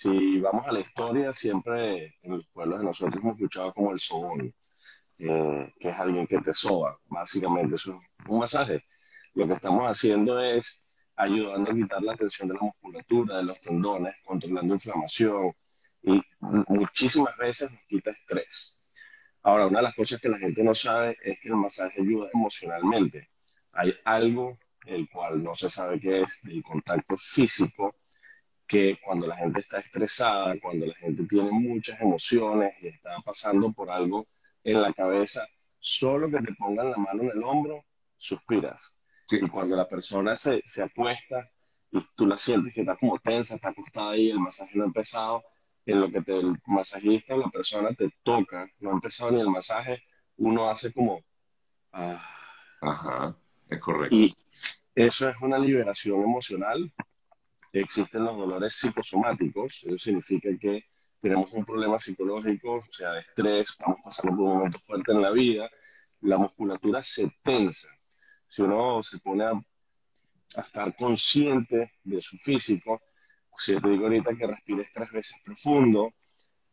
[0.00, 3.98] si vamos a la historia, siempre en los pueblos de nosotros hemos escuchado como el
[3.98, 4.54] sobón,
[5.18, 8.84] eh, que es alguien que te soba, básicamente es un, masaje.
[9.34, 10.80] Lo que estamos haciendo es
[11.16, 15.52] ayudando a quitar la tensión de la musculatura, de los tendones, controlando inflamación
[16.02, 18.76] y muchísimas veces nos quita estrés.
[19.42, 22.28] Ahora, una de las cosas que la gente no sabe es que el masaje ayuda
[22.32, 23.30] emocionalmente.
[23.72, 27.96] Hay algo el cual no se sabe qué es, del contacto físico,
[28.68, 33.72] que cuando la gente está estresada, cuando la gente tiene muchas emociones y está pasando
[33.72, 34.28] por algo
[34.62, 35.46] en la cabeza,
[35.78, 37.84] solo que te pongan la mano en el hombro,
[38.18, 38.94] suspiras.
[39.30, 41.50] Y cuando la persona se, se acuesta
[41.90, 44.86] y tú la sientes que está como tensa, está acostada ahí, el masaje no ha
[44.86, 45.42] empezado,
[45.86, 49.40] en lo que te, el masajista o la persona te toca, no ha empezado ni
[49.40, 50.02] el masaje,
[50.36, 51.22] uno hace como...
[51.92, 52.22] Ah,
[52.82, 53.34] Ajá,
[53.70, 54.14] es correcto.
[54.14, 54.36] y
[54.94, 56.92] eso es una liberación emocional.
[57.80, 60.84] Existen los dolores psicosomáticos, eso significa que
[61.20, 65.22] tenemos un problema psicológico, o sea, de estrés, estamos pasando por un momento fuerte en
[65.22, 65.68] la vida,
[66.20, 67.88] la musculatura se tensa.
[68.46, 73.02] Si uno se pone a, a estar consciente de su físico,
[73.58, 76.14] si yo te digo ahorita que respires tres veces profundo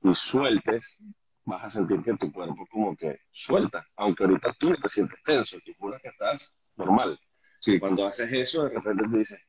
[0.04, 1.00] y sueltes,
[1.44, 5.58] vas a sentir que tu cuerpo como que suelta, aunque ahorita tú te sientes tenso,
[5.66, 7.20] tú juras que estás normal.
[7.60, 7.80] Sí.
[7.80, 9.40] Cuando haces eso, de repente te dices,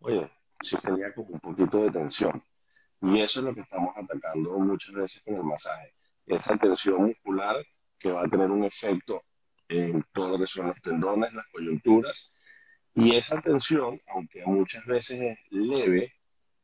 [0.00, 2.42] oye, sí tenía como un poquito de tensión.
[3.02, 5.94] Y eso es lo que estamos atacando muchas veces con el masaje.
[6.26, 7.56] Esa tensión muscular
[7.98, 9.22] que va a tener un efecto
[9.68, 12.32] en todo lo que son los tendones, las coyunturas.
[12.94, 16.12] Y esa tensión, aunque muchas veces es leve,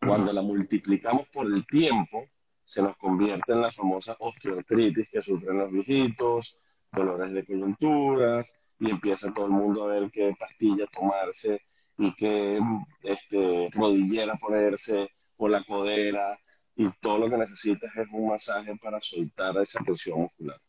[0.00, 2.28] cuando la multiplicamos por el tiempo,
[2.64, 6.58] se nos convierte en la famosa osteoartritis que sufren los viejitos,
[6.92, 11.62] dolores de coyunturas, y empieza todo el mundo a ver qué pastilla tomarse
[11.98, 12.58] y qué
[13.02, 16.38] este, rodillera ponerse o la codera,
[16.76, 20.60] y todo lo que necesitas es un masaje para soltar esa tensión muscular.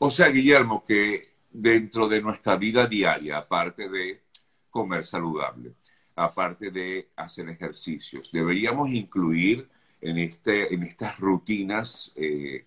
[0.00, 4.22] O sea, Guillermo, que dentro de nuestra vida diaria, aparte de
[4.68, 5.74] comer saludable,
[6.16, 9.68] aparte de hacer ejercicios, deberíamos incluir
[10.00, 12.66] en, este, en estas rutinas eh,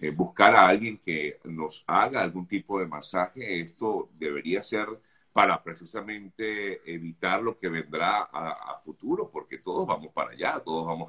[0.00, 3.60] eh, buscar a alguien que nos haga algún tipo de masaje.
[3.60, 4.86] Esto debería ser
[5.34, 10.86] para precisamente evitar lo que vendrá a, a futuro, porque todos vamos para allá, todos
[10.86, 11.08] vamos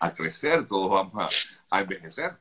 [0.00, 1.14] a, crecer, todos vamos
[1.70, 2.32] a, a envejecer.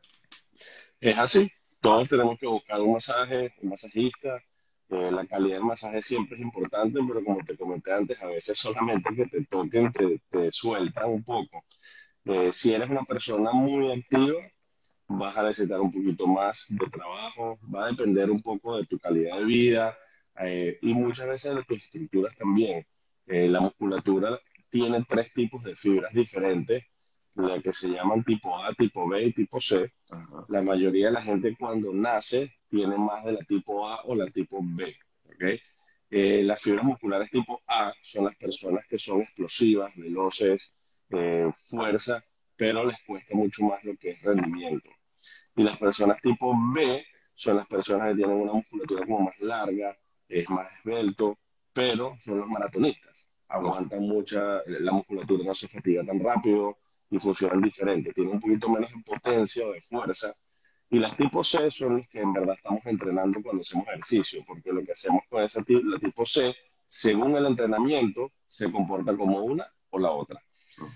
[1.00, 4.42] Es así, todos tenemos que buscar un masaje, un masajista.
[4.90, 8.58] Eh, la calidad del masaje siempre es importante, pero como te comenté antes, a veces
[8.58, 11.64] solamente que te toquen te, te sueltan un poco.
[12.26, 14.42] Eh, si eres una persona muy activa,
[15.08, 18.98] vas a necesitar un poquito más de trabajo, va a depender un poco de tu
[18.98, 19.98] calidad de vida
[20.42, 22.86] eh, y muchas veces de tus estructuras también.
[23.28, 26.84] Eh, la musculatura tiene tres tipos de fibras diferentes,
[27.36, 29.92] la que se llaman tipo A, tipo B y tipo C.
[30.10, 30.46] Ajá.
[30.50, 34.28] La mayoría de la gente cuando nace tiene más de la tipo A o la
[34.28, 34.96] tipo B.
[35.26, 35.44] ¿ok?
[36.12, 40.62] Eh, las fibras musculares tipo A son las personas que son explosivas, veloces,
[41.12, 42.24] eh, fuerza,
[42.56, 44.90] pero les cuesta mucho más lo que es rendimiento.
[45.56, 49.96] Y las personas tipo B son las personas que tienen una musculatura como más larga,
[50.30, 51.38] es más esbelto,
[51.74, 53.28] pero son los maratonistas.
[53.48, 56.78] Aguantan mucha, la musculatura no se fatiga tan rápido
[57.10, 58.14] y funcionan diferente.
[58.14, 60.36] Tienen un poquito menos de potencia o de fuerza.
[60.92, 64.72] Y las tipo C son los que en verdad estamos entrenando cuando hacemos ejercicio, porque
[64.72, 66.56] lo que hacemos con esa la tipo C,
[66.88, 70.42] según el entrenamiento, se comporta como una o la otra.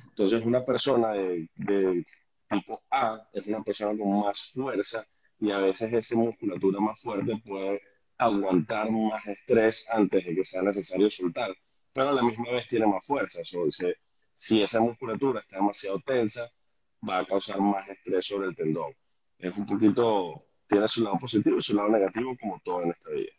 [0.09, 2.05] Entonces, una persona de, de
[2.47, 5.05] tipo A es una persona con más fuerza
[5.39, 7.81] y a veces esa musculatura más fuerte puede
[8.25, 11.55] aguantar más estrés antes de que sea necesario soltar,
[11.93, 13.39] pero a la misma vez tiene más fuerza.
[14.33, 16.51] Si esa musculatura está demasiado tensa,
[17.07, 18.93] va a causar más estrés sobre el tendón.
[19.37, 23.09] Es un poquito, tiene su lado positivo y su lado negativo, como todo en esta
[23.09, 23.31] vida.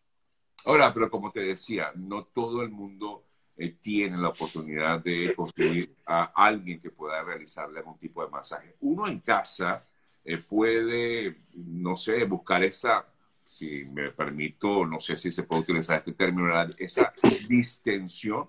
[0.67, 3.25] Ahora, pero como te decía, no todo el mundo
[3.57, 8.77] eh, tiene la oportunidad de conseguir a alguien que pueda realizarle algún tipo de masaje.
[8.81, 9.85] Uno en casa
[10.25, 13.05] eh, puede, no sé, buscar esa,
[13.45, 16.49] si me permito, no sé si se puede utilizar este término,
[16.79, 17.13] esa
[17.49, 18.49] distensión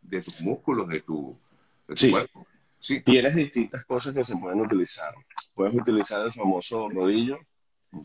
[0.00, 1.36] de tus músculos, de tu,
[1.88, 2.10] de tu Sí.
[2.10, 2.46] cuerpo.
[2.78, 3.00] Sí.
[3.00, 5.12] Tienes distintas cosas que se pueden utilizar.
[5.54, 7.38] Puedes utilizar el famoso rodillo,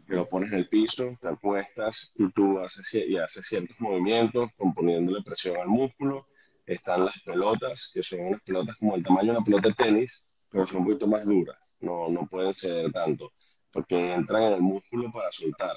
[0.07, 4.49] que lo pones en el piso, te acuestas y tú haces, y haces ciertos movimientos
[4.57, 6.27] componiéndole presión al músculo.
[6.65, 10.23] Están las pelotas, que son unas pelotas como el tamaño de una pelota de tenis,
[10.49, 11.57] pero son un poquito más duras.
[11.79, 13.33] No, no pueden ser tanto,
[13.71, 15.75] porque entran en el músculo para soltar.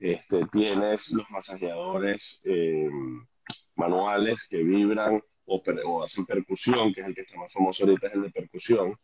[0.00, 2.88] Este, tienes los masajeadores eh,
[3.76, 8.06] manuales que vibran o, o hacen percusión, que es el que está más famoso ahorita,
[8.06, 8.98] es el de percusión.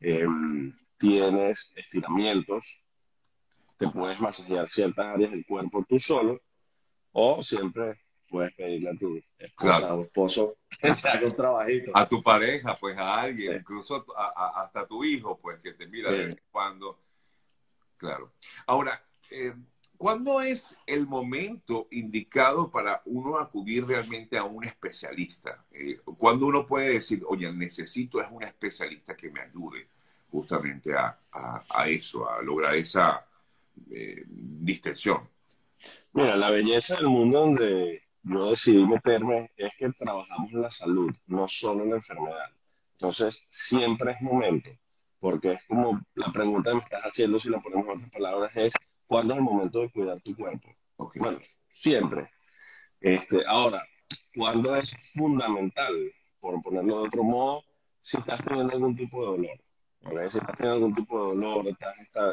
[0.00, 2.80] em, tienes estiramientos,
[3.76, 6.40] te puedes masajear ciertas áreas del cuerpo tú solo,
[7.12, 11.90] o siempre puedes pedirle a tu esposa o esposo que haga un trabajito.
[11.94, 16.10] A tu pareja, pues a alguien, incluso hasta a tu hijo, pues que te mira
[16.10, 16.98] de vez en cuando.
[17.96, 18.32] Claro.
[18.66, 19.54] Ahora, eh,
[19.98, 25.64] ¿cuándo es el momento indicado para uno acudir realmente a un especialista?
[25.72, 29.88] Eh, ¿Cuándo uno puede decir, oye, necesito es un especialista que me ayude
[30.30, 31.18] justamente a,
[31.88, 33.18] eso, a lograr esa
[33.90, 35.28] eh, distensión?
[36.12, 41.48] Mira, la belleza del mundo donde yo decidí meterme es que trabajamos la salud, no
[41.48, 42.50] solo la enfermedad.
[42.92, 44.70] Entonces, siempre es momento,
[45.20, 48.52] porque es como la pregunta que me estás haciendo, si la ponemos en otras palabras,
[48.54, 48.72] es
[49.08, 50.68] ¿cuándo es el momento de cuidar tu cuerpo?
[51.16, 51.38] Bueno,
[51.72, 52.30] siempre.
[53.00, 53.84] Este, ahora,
[54.36, 56.12] ¿cuándo es fundamental?
[56.38, 57.64] Por ponerlo de otro modo,
[58.00, 60.30] si estás teniendo algún tipo de dolor.
[60.30, 61.66] Si estás teniendo algún tipo de dolor,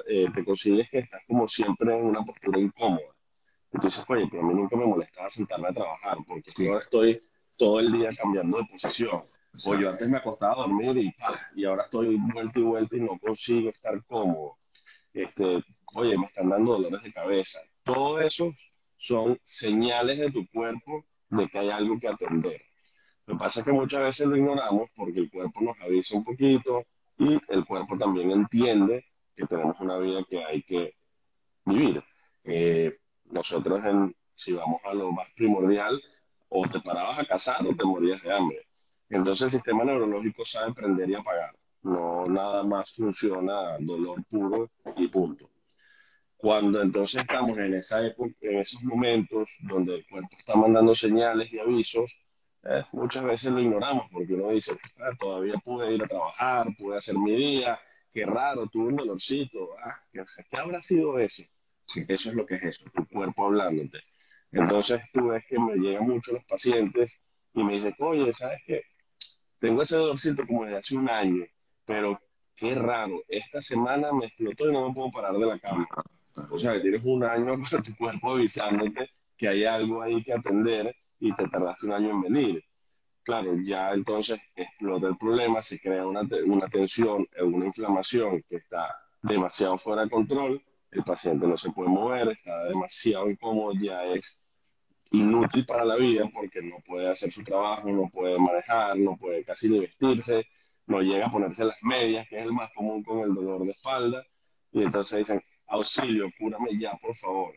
[0.07, 3.15] eh, te consigues que estás como siempre en una postura incómoda
[3.75, 7.19] entonces, oye, pero a mí nunca me molestaba sentarme a trabajar, porque si ahora estoy
[7.57, 9.23] todo el día cambiando de posición.
[9.65, 11.15] O yo antes me acostaba a dormir y,
[11.55, 14.57] y ahora estoy vuelta y vuelta y no consigo estar cómodo.
[15.13, 15.63] Este,
[16.45, 17.59] están dando dolores de cabeza.
[17.83, 18.53] Todo eso
[18.97, 22.61] son señales de tu cuerpo de que hay algo que atender.
[23.25, 26.23] Lo que pasa es que muchas veces lo ignoramos porque el cuerpo nos avisa un
[26.23, 26.85] poquito
[27.17, 29.05] y el cuerpo también entiende
[29.35, 30.95] que tenemos una vida que hay que
[31.65, 32.03] vivir.
[32.43, 36.01] Eh, nosotros, en, si vamos a lo más primordial,
[36.49, 38.67] o te parabas a cazar o te morías de hambre.
[39.09, 41.55] Entonces el sistema neurológico sabe prender y apagar.
[41.81, 45.49] No nada más funciona dolor puro y punto.
[46.45, 51.51] Cuando entonces estamos en esa época, en esos momentos donde el cuerpo está mandando señales
[51.51, 52.15] y avisos,
[52.61, 56.97] eh, muchas veces lo ignoramos porque uno dice, ah, todavía pude ir a trabajar, pude
[56.97, 57.79] hacer mi día,
[58.13, 61.41] qué raro, tuve un dolorcito, ah, ¿qué, ¿qué habrá sido eso?
[62.07, 64.01] Eso es lo que es eso, tu cuerpo hablándote.
[64.51, 67.19] Entonces tú ves que me llegan mucho los pacientes
[67.55, 68.83] y me dicen, oye, ¿sabes qué?
[69.57, 71.43] Tengo ese dolorcito como desde hace un año,
[71.85, 72.19] pero
[72.55, 75.87] qué raro, esta semana me explotó y no me puedo parar de la cama.
[76.49, 80.33] O sea, que tienes un año con tu cuerpo avisándote que hay algo ahí que
[80.33, 82.63] atender y te tardaste un año en venir.
[83.23, 88.95] Claro, ya entonces explota el problema, se crea una, una tensión, una inflamación que está
[89.23, 90.61] demasiado fuera de control
[90.95, 94.39] el paciente no se puede mover, está demasiado incómodo, ya es
[95.11, 99.43] inútil para la vida porque no puede hacer su trabajo, no puede manejar, no puede
[99.43, 100.47] casi ni vestirse,
[100.87, 103.71] no llega a ponerse las medias, que es el más común con el dolor de
[103.71, 104.25] espalda,
[104.71, 107.53] y entonces dicen, auxilio, cúrame ya, por favor.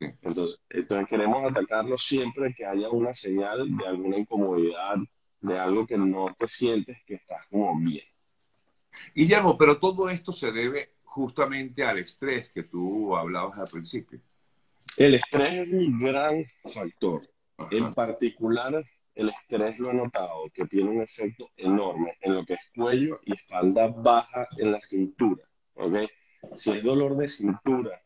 [0.00, 4.96] Entonces, entonces queremos atacarlo siempre que haya una señal de alguna incomodidad,
[5.40, 8.04] de algo que no te sientes que estás como bien.
[9.14, 14.20] Guillermo, pero todo esto se debe justamente al estrés que tú hablabas al principio.
[14.96, 17.28] El estrés es un gran factor.
[17.70, 18.84] En particular,
[19.14, 23.20] el estrés lo he notado que tiene un efecto enorme en lo que es cuello
[23.24, 25.44] y espalda baja en la cintura.
[25.74, 26.08] ¿okay?
[26.56, 28.02] Si es dolor de cintura,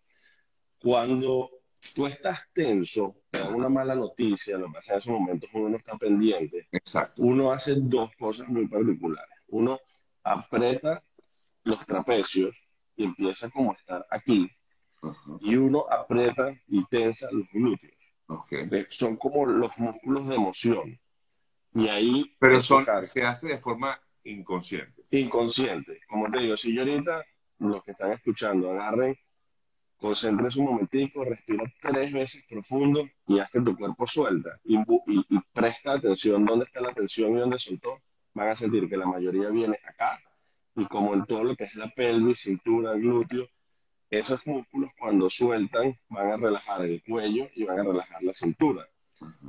[0.81, 1.51] cuando
[1.95, 5.77] tú estás tenso, te una mala noticia, lo que pasa en esos momentos uno no
[5.77, 6.69] está pendiente.
[6.73, 7.23] Exacto.
[7.23, 9.37] Uno hace dos cosas muy particulares.
[9.49, 9.79] Uno
[10.23, 11.03] aprieta
[11.65, 12.55] los trapecios
[12.97, 14.51] y empieza como a estar aquí.
[15.41, 17.95] Y uno aprieta y tensa los glúteos.
[18.91, 21.01] Son como los músculos de emoción.
[21.75, 22.37] Y ahí...
[22.39, 25.05] Pero son, se hace de forma inconsciente.
[25.11, 26.01] Inconsciente.
[26.09, 27.25] Como te digo, si yo ahorita,
[27.59, 29.17] los que están escuchando, agarren,
[29.97, 34.59] concéntrense un momentico, respira tres veces profundo y haz que tu cuerpo suelta.
[34.65, 38.01] Y, y, y presta atención dónde está la tensión y dónde soltó.
[38.35, 40.21] Van a sentir que la mayoría viene acá
[40.77, 43.49] y como en todo lo que es la pelvis, cintura, glúteo,
[44.11, 48.89] esos músculos cuando sueltan van a relajar el cuello y van a relajar la cintura.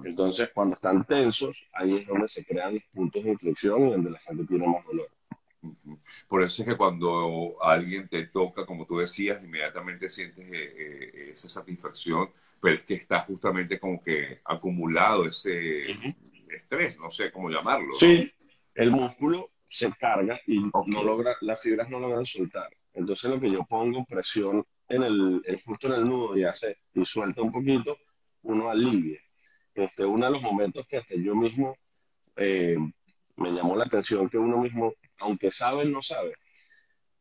[0.03, 4.09] Entonces, cuando están tensos, ahí es donde se crean los puntos de inflexión y donde
[4.11, 5.09] la gente tiene más dolor.
[6.27, 11.29] Por eso es que cuando alguien te toca, como tú decías, inmediatamente sientes eh, eh,
[11.31, 12.29] esa satisfacción,
[12.61, 15.91] pero es que está justamente como que acumulado ese
[16.49, 17.93] estrés, no sé cómo llamarlo.
[17.99, 18.31] Sí,
[18.75, 22.69] el músculo se carga y no logra, las fibras no logran soltar.
[22.93, 27.05] Entonces lo que yo pongo presión en el, justo en el nudo y hace y
[27.05, 27.97] suelta un poquito,
[28.43, 29.19] uno alivia.
[29.73, 31.77] Este, uno de los momentos que hasta yo mismo
[32.35, 32.77] eh,
[33.37, 36.33] me llamó la atención que uno mismo, aunque sabe, no sabe.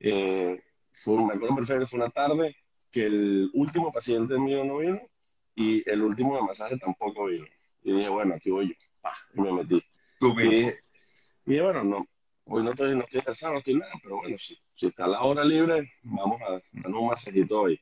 [0.01, 0.61] Eh,
[0.93, 2.57] fue, me acuerdo perfecto fue una tarde
[2.91, 5.01] que el último paciente mío no vino
[5.55, 7.47] y el último de masaje tampoco vino.
[7.83, 8.75] Y dije, bueno, aquí voy yo.
[9.35, 9.83] y me metí.
[10.19, 10.53] Tú mismo.
[10.53, 10.75] y
[11.45, 12.07] dije, bueno, no,
[12.45, 15.45] hoy no estoy, no estoy no estoy nada, pero bueno, si, si está la hora
[15.45, 17.81] libre, vamos a dar un masajito hoy.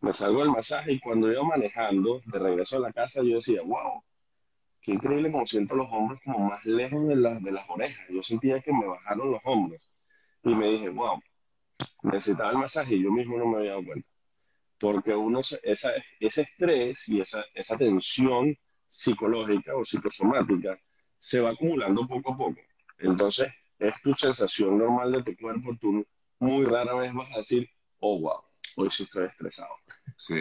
[0.00, 3.62] Me salgo del masaje y cuando iba manejando de regreso a la casa, yo decía,
[3.62, 4.02] wow,
[4.82, 8.04] qué increíble como siento los hombros como más lejos de, de las orejas.
[8.10, 9.90] Yo sentía que me bajaron los hombros.
[10.44, 11.20] Y me dije, wow,
[12.02, 14.08] necesitaba el masaje y yo mismo no me había dado cuenta.
[14.78, 20.78] Porque uno, ese estrés y esa, esa tensión psicológica o psicosomática
[21.18, 22.60] se va acumulando poco a poco.
[22.98, 23.48] Entonces,
[23.78, 25.76] es tu sensación normal de tu cuerpo.
[25.80, 26.04] Tú
[26.40, 27.70] muy rara vez vas a decir,
[28.00, 28.42] oh, wow,
[28.76, 29.74] hoy sí estoy estresado.
[30.16, 30.40] Sí,